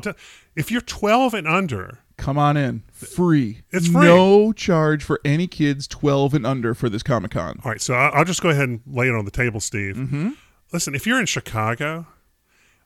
[0.56, 1.65] If you're 12 and under,
[2.18, 2.84] Come on in.
[2.94, 3.62] Free.
[3.72, 4.06] It's free.
[4.06, 7.60] No charge for any kids 12 and under for this Comic Con.
[7.64, 9.96] All right, so I- I'll just go ahead and lay it on the table, Steve.
[9.96, 10.30] Mm-hmm.
[10.72, 12.08] Listen, if you're in Chicago,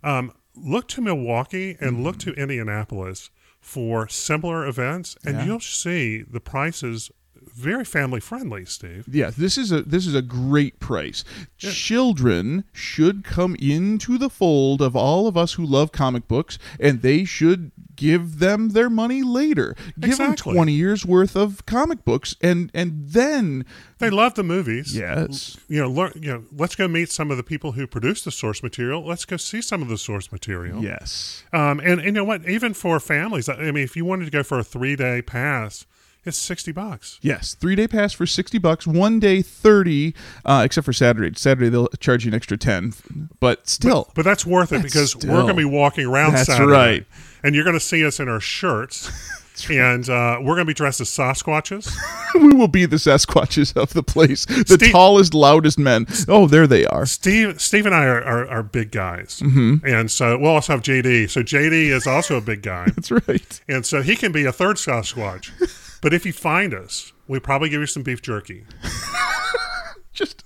[0.03, 3.29] um, look to Milwaukee and look to Indianapolis
[3.61, 5.45] for similar events, and Yeah.
[5.45, 7.11] you'll see the prices
[7.55, 9.05] very family friendly, Steve.
[9.11, 11.23] Yeah, this is a this is a great price.
[11.57, 17.01] Children should come into the fold of all of us who love comic books, and
[17.01, 19.75] they should give them their money later.
[19.99, 20.25] Give Exactly.
[20.53, 23.65] them twenty years worth of comic books, and and then
[23.99, 24.95] They love the movies.
[24.95, 28.23] yes, You know, learn, you know, let's go meet some of the people who produce
[28.23, 29.05] the source material.
[29.05, 30.81] Let's go see some of the source material.
[30.81, 32.47] yes, Um, and, and you know what?
[32.49, 35.85] Even for families, I mean, if you wanted to go for a three day pass,
[36.25, 37.19] it's sixty bucks.
[37.21, 37.55] yes.
[37.55, 38.85] Three day pass for sixty bucks.
[38.85, 40.13] One day thirty,
[40.45, 41.35] uh, except for Saturday.
[41.37, 42.93] Saturday they'll charge you an extra ten,
[43.39, 44.11] but still.
[44.15, 47.05] But that's worth it That's because we're going to be walking around That's Saturday, right.
[47.43, 49.09] and you're going to see us in our shirts,
[49.69, 51.95] and uh, we're going to be dressed as Sasquatches.
[52.35, 56.05] we will be the Sasquatches of the place, the Steve- tallest, loudest men.
[56.27, 57.05] Oh, there they are.
[57.05, 59.85] Steve, Steve, and I are, are, are big guys, mm-hmm.
[59.85, 61.29] and so we'll also have JD.
[61.29, 63.61] So JD is also a big guy, That's right.
[63.67, 65.51] and so he can be a third Sasquatch.
[66.01, 68.65] But if you find us, we probably give you some beef jerky.
[70.13, 70.43] Just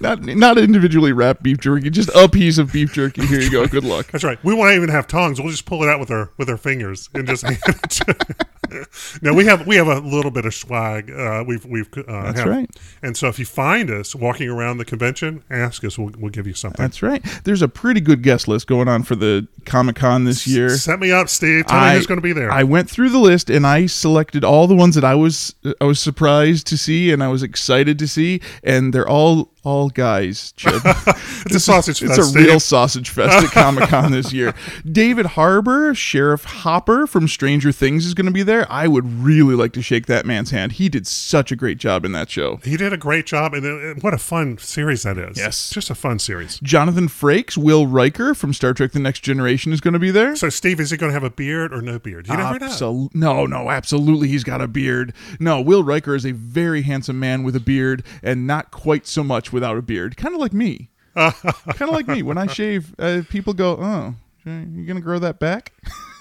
[0.00, 3.24] not not individually wrapped beef jerky, just a piece of beef jerky.
[3.26, 3.66] Here you go.
[3.66, 4.10] Good luck.
[4.10, 4.42] That's right.
[4.42, 5.38] We won't even have tongues.
[5.40, 7.42] We'll just pull it out with our with our fingers and just.
[7.44, 8.36] hand it to-
[9.22, 11.10] no, we have we have a little bit of swag.
[11.10, 11.88] Uh, we've we've.
[11.96, 12.70] Uh, That's have- right.
[13.02, 15.98] And so if you find us walking around the convention, ask us.
[15.98, 16.82] We'll, we'll give you something.
[16.82, 17.24] That's right.
[17.44, 20.70] There's a pretty good guest list going on for the Comic Con this year.
[20.70, 21.66] Set me up, Steve.
[21.66, 22.50] Tell me who's going to be there.
[22.50, 25.84] I went through the list and I selected all the ones that I was I
[25.84, 30.52] was surprised to see and I was excited to see, and they're all all guys.
[30.56, 30.74] Chip.
[30.84, 32.36] it's a sausage It's fest.
[32.36, 34.54] a real sausage fest at Comic Con this year.
[34.90, 38.55] David Harbour, Sheriff Hopper from Stranger Things is going to be there.
[38.70, 40.72] I would really like to shake that man's hand.
[40.72, 42.56] He did such a great job in that show.
[42.64, 45.36] He did a great job, and uh, what a fun series that is.
[45.36, 45.70] Yes.
[45.70, 46.58] just a fun series.
[46.62, 50.36] Jonathan Frakes, Will Riker from Star Trek: The Next Generation is going to be there.
[50.36, 52.28] So, Steve, is he going to have a beard or no beard?
[52.28, 53.08] You never know.
[53.14, 54.28] No, no, absolutely.
[54.28, 55.12] He's got a beard.
[55.40, 59.22] No, Will Riker is a very handsome man with a beard, and not quite so
[59.22, 60.16] much without a beard.
[60.16, 60.90] Kind of like me.
[61.16, 61.34] kind
[61.80, 62.22] of like me.
[62.22, 64.14] When I shave, uh, people go, "Oh,
[64.44, 65.72] you gonna grow that back?"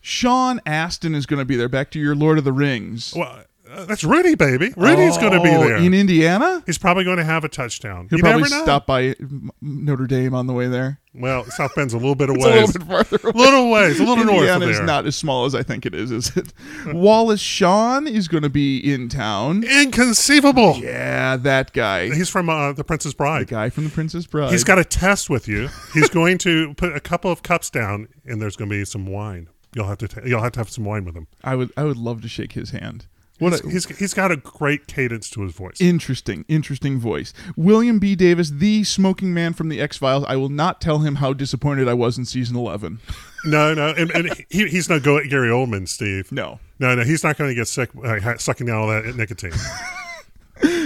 [0.00, 1.68] Sean Astin is going to be there.
[1.68, 3.14] Back to your Lord of the Rings.
[3.16, 4.72] Well, uh, that's Rudy, baby.
[4.76, 5.76] Rudy's going to be Oh, there.
[5.76, 6.62] in Indiana.
[6.66, 8.06] He's probably going to have a touchdown.
[8.10, 8.62] He'll you probably never know.
[8.62, 9.14] stop by
[9.60, 11.00] Notre Dame on the way there.
[11.14, 12.58] Well, South Bend's a little bit away.
[12.58, 13.32] A little bit farther away.
[13.34, 14.86] little ways, a little north of Indiana is there.
[14.86, 16.52] not as small as I think it is, is it?
[16.92, 19.64] Wallace Shawn is going to be in town.
[19.64, 20.76] Inconceivable.
[20.76, 22.14] Yeah, that guy.
[22.14, 23.42] He's from uh, The Princess Bride.
[23.42, 23.64] The Bride.
[23.66, 24.52] guy from The Princess Bride.
[24.52, 25.68] He's got a test with you.
[25.94, 29.06] He's going to put a couple of cups down, and there's going to be some
[29.06, 29.48] wine.
[29.74, 31.26] You'll have to ta- you'll have to have some wine with him.
[31.44, 33.06] I would I would love to shake his hand.
[33.38, 35.80] What He's, a, he's he's got a great cadence to his voice.
[35.80, 37.32] interesting, interesting voice.
[37.56, 38.14] William B.
[38.14, 40.24] Davis, the smoking man from the X Files.
[40.26, 42.98] I will not tell him how disappointed I was in season eleven.
[43.44, 46.32] no, no, and, and he, he's not go Gary Oldman, Steve.
[46.32, 46.60] No.
[46.78, 47.04] no, no.
[47.04, 49.52] He's not going to get sick uh, sucking down all that nicotine.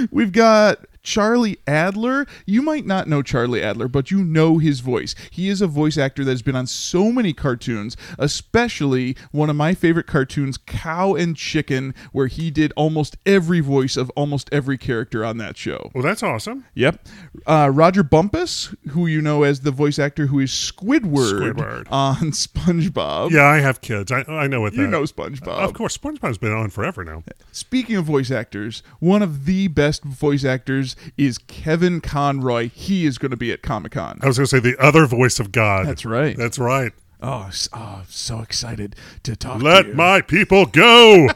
[0.10, 2.26] We've got Charlie Adler.
[2.46, 5.14] You might not know Charlie Adler, but you know his voice.
[5.30, 9.74] He is a voice actor that's been on so many cartoons, especially one of my
[9.74, 15.24] favorite cartoons, Cow and Chicken, where he did almost every voice of almost every character
[15.24, 15.90] on that show.
[15.94, 16.64] well, that's awesome.
[16.74, 17.06] Yep.
[17.46, 21.86] Uh, Rodger Bumpass, who you know as the voice actor who is Squidward, Squidward.
[21.90, 23.30] on SpongeBob.
[23.30, 24.10] Yeah, I have kids.
[24.12, 24.88] I I know what You that.
[24.88, 25.48] know SpongeBob.
[25.48, 27.22] Of course, SpongeBob's been on forever now.
[27.52, 32.70] Speaking of voice actors, one of the best voice actors is Kevin Conroy.
[32.70, 34.18] He is going to be at Comic Con.
[34.22, 35.86] I was going to say the other voice of God.
[35.86, 36.36] That's right.
[36.36, 36.92] That's right.
[37.22, 41.28] Oh, oh, so excited to talk Let to my people go.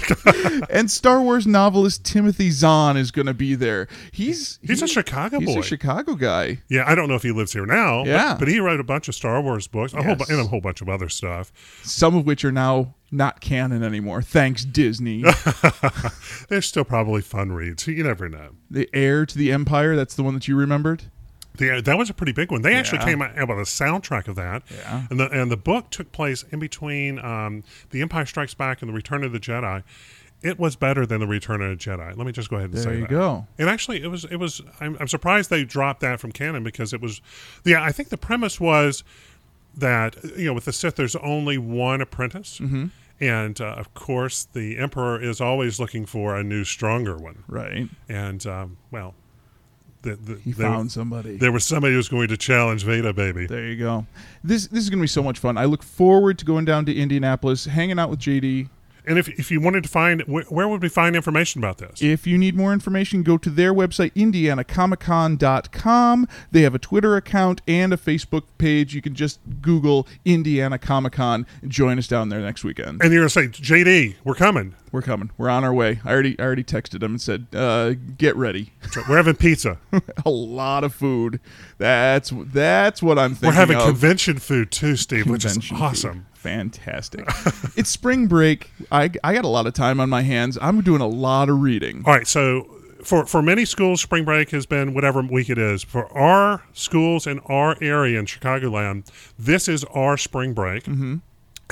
[0.70, 3.86] and Star Wars novelist Timothy Zahn is going to be there.
[4.10, 5.60] He's He's a he- Chicago he's boy.
[5.60, 6.58] a Chicago guy.
[6.68, 8.02] yeah, I don't know if he lives here now.
[8.02, 8.36] but- Yeah.
[8.38, 10.60] but, he wrote a bunch of Star Wars books, a whole bu- and a whole
[10.60, 11.52] bunch of other stuff.
[11.84, 14.22] Some of which are now not canon anymore.
[14.22, 15.22] Thanks Disney.
[16.48, 17.86] They're still probably fun reads.
[17.86, 18.50] You never know.
[18.70, 19.94] the heir to the Empire.
[19.94, 21.04] That's the one that you remembered.
[21.58, 22.62] The, that was a pretty big one.
[22.62, 23.04] They actually Yeah.
[23.04, 24.62] came out with a soundtrack of that.
[24.70, 25.06] Yeah.
[25.10, 28.88] And the and the book took place in between um, The Empire Strikes Back and
[28.88, 29.82] The Return of the Jedi.
[30.42, 32.16] It was better than The Return of the Jedi.
[32.16, 32.94] Let me just go ahead and There say that.
[32.94, 33.46] There you go.
[33.58, 34.62] And actually, it was it was.
[34.80, 37.20] I'm, I'm surprised they dropped that from canon because it was.
[37.64, 39.04] Yeah, I think the premise was
[39.76, 42.58] that you know with the Sith, there's only one apprentice.
[42.60, 42.86] Mm-hmm.
[43.20, 47.44] And uh, of course, the Emperor is always looking for a new, stronger one.
[47.46, 47.88] Right.
[48.08, 49.14] And um, well,
[50.02, 51.36] the, the, He there- found somebody.
[51.36, 53.46] there was somebody who was going to challenge Vader, baby.
[53.46, 54.06] There you go.
[54.44, 55.56] This this is going to be so much fun.
[55.58, 58.68] I look forward to going down to Indianapolis, hanging out with JD.
[59.04, 62.00] And if, if you wanted to find, where, where would we find information about this?
[62.00, 66.28] If you need more information, go to their website, indianacomiccon.com.
[66.52, 68.94] They have a Twitter account and a Facebook page.
[68.94, 73.02] You can just Google Indiana Comic Con and join us down there next weekend.
[73.02, 74.74] and you're going to say, JD, we're coming.
[74.92, 75.30] We're coming.
[75.38, 76.00] We're on our way.
[76.04, 78.74] I already I already texted them and said, uh, get ready.
[78.90, 79.78] So we're having pizza.
[80.26, 81.40] a lot of food.
[81.78, 83.48] That's that's what I'm thinking.
[83.48, 83.84] we're having of.
[83.84, 85.82] convention food too, Steve, which is Convention food.
[85.82, 86.26] awesome.
[86.34, 87.24] Fantastic.
[87.76, 88.70] it's spring break.
[88.90, 90.58] I, I got a lot of time on my hands.
[90.60, 92.02] I'm doing a lot of reading.
[92.04, 92.64] All right, so
[93.02, 95.82] for for many schools, spring break has been whatever week it is.
[95.82, 100.84] For our schools in our area in Chicagoland, this is our spring break.
[100.84, 101.16] Mm-hmm.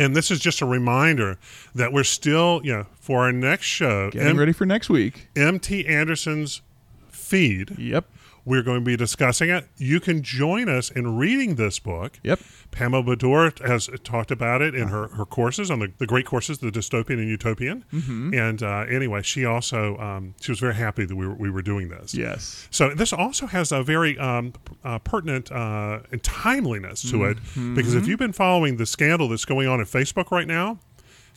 [0.00, 1.38] And this is just a reminder
[1.74, 5.28] that we're still, you know, for our next show, Getting M- ready for next week.
[5.36, 6.62] MT Anderson's
[7.10, 7.78] feed.
[7.78, 8.06] Yep.
[8.44, 9.68] We're going to be discussing it.
[9.76, 12.18] You can join us in reading this book.
[12.22, 12.40] Yep.
[12.70, 16.58] Pamela Bedore has talked about it in her, her courses on the, the great courses,
[16.58, 17.84] the dystopian and utopian.
[17.92, 18.34] Mm-hmm.
[18.34, 21.62] And uh, anyway, she also um, she was very happy that we were, we were
[21.62, 22.14] doing this.
[22.14, 22.68] Yes.
[22.70, 24.52] So this also has a very um,
[24.84, 27.38] uh, pertinent uh, and timeliness to it
[27.74, 30.78] because if you've been following the scandal that's going on at Facebook right now,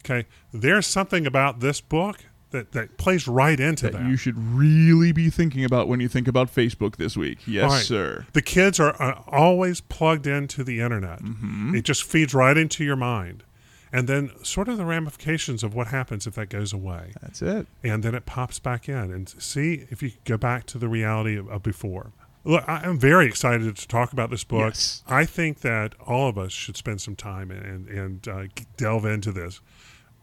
[0.05, 4.09] okay, there's something about this book that, that plays right into That that.
[4.09, 7.39] you should really be thinking about when you think about Facebook this week.
[7.45, 7.83] Yes, right.
[7.83, 8.25] sir.
[8.31, 11.19] The kids are, are always plugged into the internet.
[11.19, 11.75] Mm-hmm.
[11.75, 13.43] It just feeds right into your mind.
[13.91, 17.13] And then, sort of the ramifications of what happens if that goes away.
[17.21, 17.67] That's it.
[17.83, 19.11] And then it pops back in.
[19.11, 22.13] And see if you can go back to the reality of, of before.
[22.45, 24.73] Look, I am very excited to talk about this book.
[24.73, 25.03] Yes.
[25.07, 28.43] I think that all of us should spend some time and, and uh,
[28.77, 29.61] delve into this.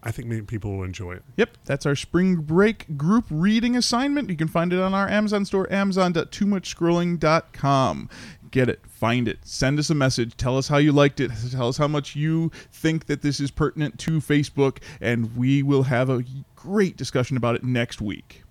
[0.03, 1.23] I think many people will enjoy it.
[1.37, 4.31] Yep, that's our spring break group reading assignment.
[4.31, 8.11] You can find it on our Amazon store, amazon.toomuchscrolling.com.
[8.51, 11.69] Get it, find it, send us a message, tell us how you liked it, tell
[11.69, 16.11] us how much you think that this is pertinent to Facebook, and we will have
[16.11, 16.25] a
[16.57, 18.43] great discussion about it next week.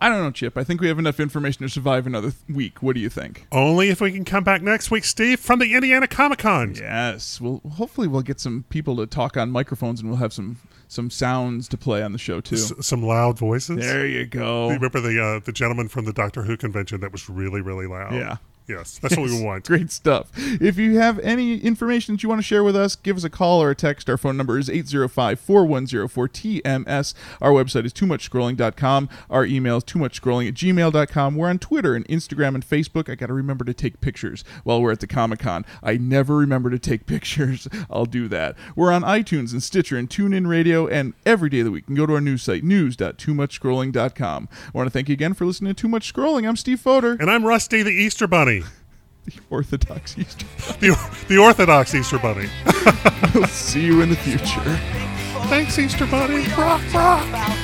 [0.00, 0.56] I don't know, Chip.
[0.56, 2.82] I think we have enough information to survive another th- week.
[2.82, 3.46] What do you think?
[3.50, 6.74] Only if we can come back next week, Steve, from the Indiana Comic Con.
[6.76, 7.40] Yes.
[7.40, 11.10] Well, hopefully we'll get some people to talk on microphones, and we'll have some some
[11.10, 12.54] sounds to play on the show too.
[12.54, 13.78] S- some loud voices.
[13.78, 14.68] There you go.
[14.70, 18.14] Remember the uh, the gentleman from the Doctor Who convention that was really really loud.
[18.14, 18.36] Yeah.
[18.68, 19.66] Yes, that's what we want.
[19.66, 20.30] Great stuff.
[20.36, 23.30] If you have any information that you want to share with us, give us a
[23.30, 24.08] call or a text.
[24.08, 27.14] Our phone number is 805 4104 TMS.
[27.42, 29.08] Our website is toomuchscrolling.com.
[29.28, 31.36] Our email is too toomuchscrolling at gmail.com.
[31.36, 33.10] We're on Twitter and Instagram and Facebook.
[33.10, 35.64] I got to remember to take pictures while we're at the Comic Con.
[35.82, 37.68] I never remember to take pictures.
[37.90, 38.56] I'll do that.
[38.76, 41.84] We're on iTunes and Stitcher and TuneIn Radio and every day of the week.
[41.84, 44.48] You can go to our news site, news.toomuchscrolling.com.
[44.52, 46.46] I want to thank you again for listening to Too Much Scrolling.
[46.48, 48.57] I'm Steve Fodor, And I'm Rusty the Easter Bunny,
[49.28, 50.78] the Orthodox Easter Bunny.
[50.80, 52.48] The, the Orthodox Easter Bunny.
[53.34, 54.78] we'll see you in the future.
[55.48, 56.46] Thanks, Easter Bunny.
[56.48, 57.58] Rock, rock.